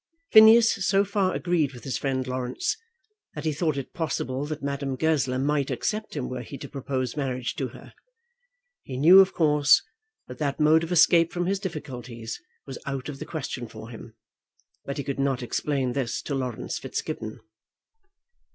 Phineas 0.31 0.83
so 0.83 1.05
far 1.05 1.35
agreed 1.35 1.73
with 1.73 1.83
his 1.83 1.99
friend 1.99 2.25
Laurence 2.25 2.75
that 3.35 3.45
he 3.45 3.51
thought 3.53 3.77
it 3.77 3.93
possible 3.93 4.47
that 4.47 4.63
Madame 4.63 4.95
Goesler 4.95 5.37
might 5.37 5.69
accept 5.69 6.15
him 6.15 6.27
were 6.27 6.41
he 6.41 6.57
to 6.57 6.67
propose 6.67 7.15
marriage 7.15 7.55
to 7.57 7.67
her. 7.67 7.93
He 8.81 8.97
knew, 8.97 9.19
of 9.19 9.35
course, 9.35 9.83
that 10.27 10.39
that 10.39 10.59
mode 10.59 10.83
of 10.83 10.91
escape 10.91 11.31
from 11.31 11.45
his 11.45 11.59
difficulties 11.59 12.41
was 12.65 12.79
out 12.87 13.09
of 13.09 13.19
the 13.19 13.27
question 13.27 13.67
for 13.67 13.89
him, 13.91 14.15
but 14.85 14.97
he 14.97 15.03
could 15.03 15.19
not 15.19 15.43
explain 15.43 15.91
this 15.93 16.23
to 16.23 16.33
Laurence 16.33 16.79
Fitzgibbon. 16.79 17.39